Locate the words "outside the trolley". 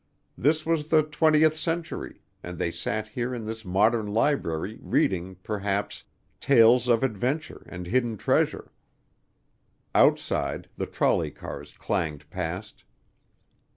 9.93-11.29